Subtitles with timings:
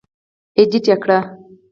[0.57, 1.09] اېډېټ کړ.